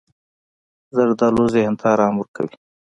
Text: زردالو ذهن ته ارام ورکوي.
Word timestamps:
زردالو 0.95 1.43
ذهن 1.53 1.73
ته 1.79 1.85
ارام 1.93 2.13
ورکوي. 2.17 2.55